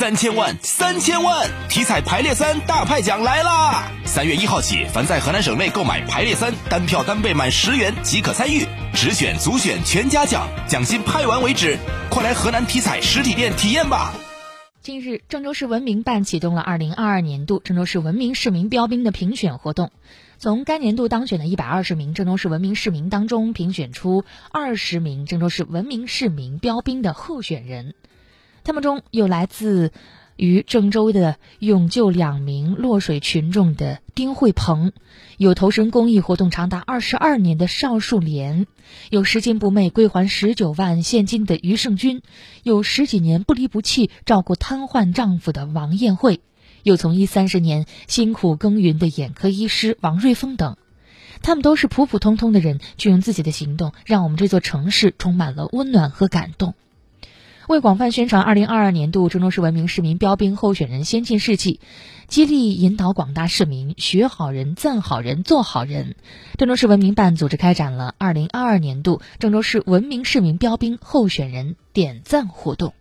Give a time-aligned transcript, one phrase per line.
[0.00, 1.46] 三千万，三千万！
[1.68, 3.92] 体彩排列三大派奖来啦！
[4.06, 11.76] 三月一号起，凡在河南省内购买排列三，单票单倍满十元即可参与，直选、组选全家奖，奖金派完为止。
[12.08, 14.14] 快来河南体彩实体店体验吧！
[14.80, 19.92] 近日，郑州市文明办启动了二零二二年度郑州市文明市民标兵的评选活动。
[20.38, 27.92] 从该年度当选的一百二十名郑州市文明市民当中，评选出二十名郑州市文明市民标兵的候选人。
[28.70, 29.90] 他们中有来自
[30.36, 34.92] 于郑州的勇救两名落水群众的丁慧鹏，
[35.38, 38.68] 有投身公益活动长达二十二年的邵树莲，
[39.10, 42.22] 有拾金不昧归还十九万现金的于胜军，
[42.62, 46.38] 有十几年不离不弃照顾瘫痪丈夫的王艳慧。
[46.84, 50.76] 有从医三十年辛苦耕耘的眼科医师王瑞峰等，
[51.42, 56.74] 他们都是普普通通的人，却用自己的行动让我们这座城市充满了温暖和感动。
[57.70, 61.78] 为广泛宣传二零二二年度郑州市文明市民标兵候选人先进事迹，
[62.26, 66.16] 激励引导广大市民学好人、赞好人、做好人，
[66.56, 72.92] 郑州市文明办组织开展了二零二二年度郑州市文明市民标兵候选人点赞活动。